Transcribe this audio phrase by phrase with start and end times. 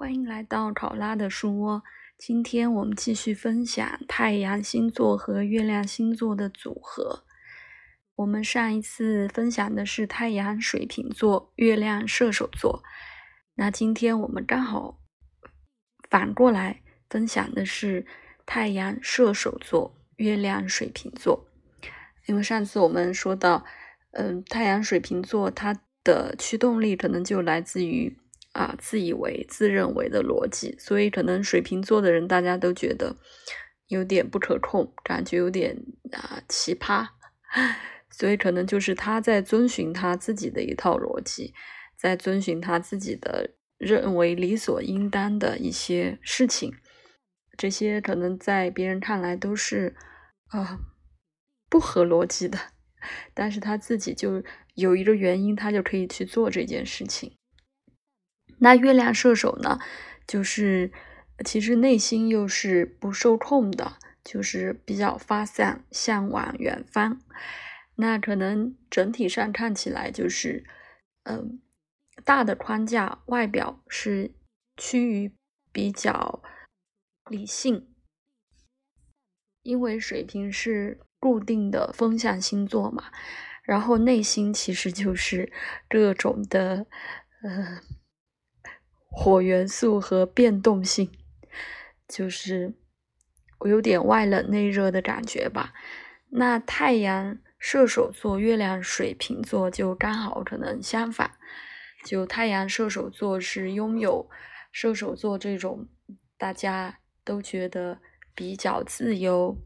[0.00, 1.82] 欢迎来到考拉的书窝。
[2.16, 7.26] 今天我们继续分享太阳星座和月亮星座的组合。
[8.14, 12.82] 我们上一次分享的是太阳水瓶座、月亮射手座。
[13.56, 14.98] 那今天我们刚好
[16.08, 16.80] 反过来
[17.10, 18.06] 分享的是
[18.46, 21.46] 太阳射手座、月亮水瓶座。
[22.24, 23.66] 因为上次我们说到，
[24.12, 28.16] 嗯，太阳水瓶座它的驱动力可能就来自于。
[28.52, 33.16] 啊，自以为、自认为的逻辑，所以可能水瓶座的人大家都觉得
[33.86, 35.76] 有点不可控，感觉有点
[36.12, 37.06] 啊奇葩，
[38.10, 41.54] 所以可能就是他在遵循他自己的一套逻辑，
[41.96, 46.74] 在遵循他自己的认为理所应当的一些事情，
[47.56, 49.94] 这些可能在别人看来都是
[50.48, 50.80] 啊
[51.68, 52.58] 不合逻辑的，
[53.32, 54.42] 但是他自己就
[54.74, 57.36] 有一个原因，他就可以去做这件事情。
[58.62, 59.78] 那月亮射手呢，
[60.26, 60.92] 就是
[61.44, 67.20] 其实内心又是不受控的，就是比较发散，向往远方。
[67.96, 70.64] 那可能整体上看起来就是，
[71.24, 71.60] 嗯，
[72.22, 74.32] 大的框架外表是
[74.76, 75.32] 趋于
[75.72, 76.42] 比较
[77.30, 77.88] 理性，
[79.62, 83.10] 因为水瓶是固定的风象星座嘛，
[83.64, 85.50] 然后内心其实就是
[85.88, 86.86] 各种的，
[87.42, 87.80] 呃。
[89.10, 91.10] 火元素和变动性，
[92.08, 92.74] 就是
[93.58, 95.74] 我有点外冷内热的感觉吧。
[96.30, 101.32] 那太阳射手座、月亮水瓶座就刚好可能相反。
[102.04, 104.30] 就太阳射手座是拥有
[104.72, 105.88] 射手座这种
[106.38, 108.00] 大家都觉得
[108.34, 109.58] 比较自由、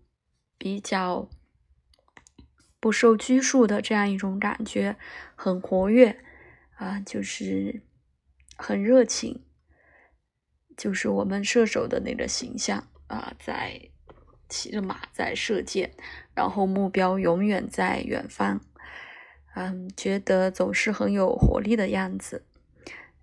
[0.59, 1.29] 比较
[2.81, 4.97] 不受拘束的这样一种感觉，
[5.37, 6.25] 很活跃
[6.77, 7.83] 啊，就是。
[8.57, 9.43] 很热情，
[10.77, 13.91] 就是我们射手的那个形象啊，在
[14.49, 15.93] 骑着马在射箭，
[16.35, 18.61] 然后目标永远在远方，
[19.55, 22.45] 嗯，觉得总是很有活力的样子。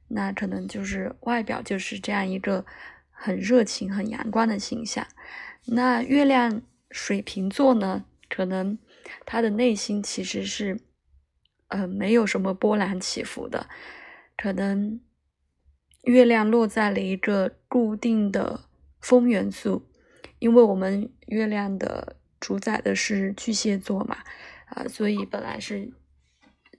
[0.09, 2.65] 那可能就是外表就是这样一个
[3.11, 5.07] 很热情、很阳光的形象。
[5.65, 8.77] 那月亮水瓶座呢，可能
[9.25, 10.81] 他的内心其实是，
[11.67, 13.69] 呃，没有什么波澜起伏的，
[14.35, 14.99] 可能。
[16.03, 18.61] 月亮落在了一个固定的
[18.99, 19.87] 风元素，
[20.39, 24.17] 因为我们月亮的主宰的是巨蟹座嘛，
[24.65, 25.93] 啊，所以本来是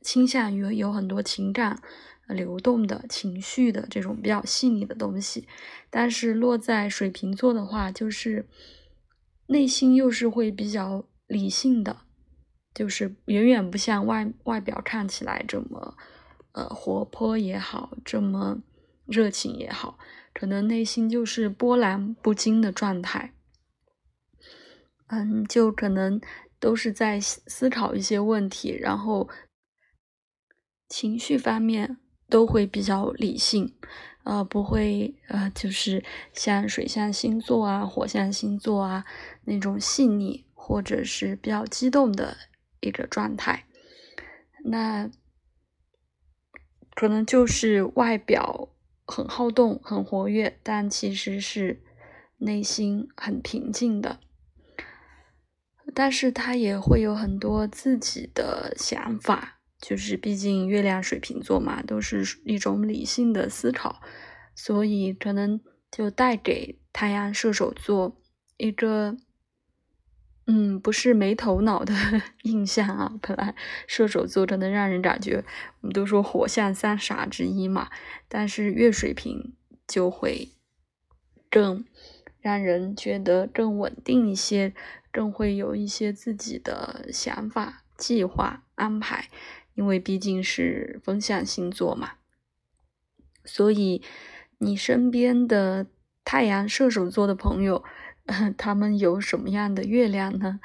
[0.00, 1.81] 倾向于有很多情感
[2.27, 5.47] 流动的情绪的这种比较细腻的东西，
[5.88, 8.49] 但是落在水瓶座的话，就是
[9.47, 11.99] 内心又是会比较理性的，
[12.75, 15.97] 就是远远不像外外表看起来这么
[16.53, 18.62] 呃活泼也好，这么。
[19.06, 19.98] 热情也好，
[20.32, 23.34] 可能内心就是波澜不惊的状态，
[25.08, 26.20] 嗯，就可能
[26.60, 29.28] 都是在思考一些问题，然后
[30.88, 31.98] 情绪方面
[32.28, 33.76] 都会比较理性，
[34.22, 39.04] 呃，不会呃，就是像水象星座啊、火象星座啊
[39.44, 42.36] 那种细腻或者是比较激动的
[42.80, 43.66] 一个状态，
[44.64, 45.10] 那
[46.94, 48.69] 可能就是外表。
[49.12, 51.83] 很好动，很活跃，但其实是
[52.39, 54.21] 内心很平静的。
[55.95, 64.00] 但是他也会有很多自己的想法，就是毕竟月亮水瓶座嘛，都是一种理性的思考，
[64.55, 68.17] 所以可能就带给太阳射手座
[68.56, 69.19] 一个。
[70.47, 71.94] 嗯，不是没头脑的
[72.42, 73.12] 印象啊。
[73.22, 73.54] 本来
[73.86, 75.44] 射手座真的让人感觉，
[75.80, 77.91] 我们都说火象三傻之一嘛，
[78.28, 79.54] 但是月水瓶
[79.86, 80.50] 就会
[81.48, 81.84] 更
[82.41, 84.75] 让人觉得更稳定一些，
[85.12, 89.28] 更会有一些自己的想法、计划、安排。
[89.75, 92.14] 因为毕竟是风象星座嘛，
[93.44, 94.02] 所以
[94.58, 95.87] 你身边的
[96.25, 97.82] 太阳射手座的朋友。
[98.56, 100.60] 他们有什么样的月亮呢？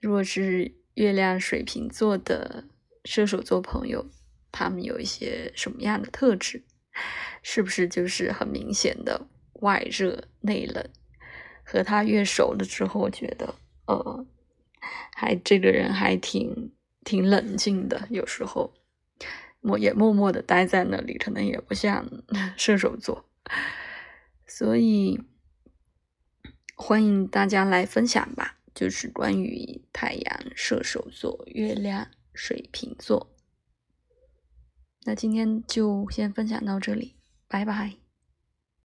[0.00, 2.64] 若是月亮水瓶座的
[3.04, 4.06] 射手座朋友，
[4.50, 6.62] 他们有一些什么样的特质？
[7.42, 9.26] 是不是就是很明显的
[9.60, 10.88] 外热内冷？
[11.62, 13.54] 和他越熟了之后，觉得
[13.86, 14.26] 呃，
[15.14, 16.72] 还这个人还挺
[17.04, 18.72] 挺冷静的，有时候
[19.60, 22.06] 默也默默的待在那里，可能也不像
[22.56, 23.24] 射手座，
[24.46, 25.20] 所以。
[26.74, 33.34] 欢迎大家来分享吧，就是关于太阳射手座、月亮水瓶座。
[35.04, 37.16] 那今天就先分享到这里，
[37.46, 38.03] 拜拜。